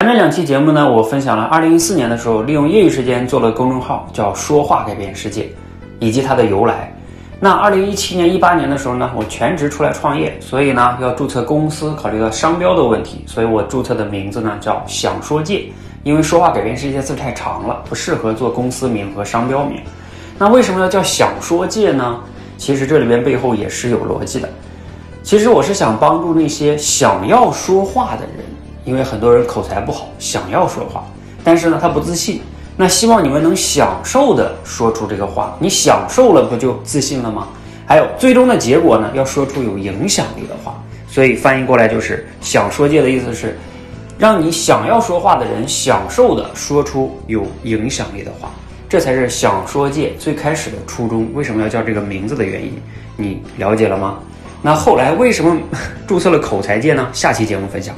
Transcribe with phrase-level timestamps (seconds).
[0.00, 5.46] 前面两期节目呢，我分享了2014年的时候，利用业余时间做了公众号，叫“说话改变世界”，
[6.00, 6.90] 以及它的由来。
[7.38, 15.66] 那2017年、18年的时候呢，我全职出来创业，所以呢要注册公司，考虑到商标的问题，所以我注册的名字呢叫“想说界”，
[16.02, 19.82] 因为“说话改变世界”字太长了，不适合做公司名和商标名。
[20.38, 22.18] 那为什么要叫“想说界”呢？
[22.56, 24.48] 其实这里边背后也是有逻辑的。
[25.22, 28.46] 其实我是想帮助那些想要说话的人。
[28.84, 31.04] 因为很多人口才不好，想要说话，
[31.44, 32.40] 但是呢，他不自信。
[32.76, 37.48] 那希望你们能享受的说出这个话，你享受了，不就自信了吗？
[37.84, 40.80] 还有最终的结果呢，要说出有影响力的话。
[41.06, 43.58] 所以翻译过来就是“想说界”的意思是，
[44.16, 48.48] 让你想要说话的人享受的说出有影响力的话，
[48.88, 51.28] 这才是想说界最开始的初衷。
[51.34, 52.80] 为什么要叫这个名字的原因，
[53.16, 54.20] 你了解了吗？
[54.62, 55.54] 那后来为什么
[56.06, 57.08] 注册了口才界呢？
[57.12, 57.94] 下期节目分享。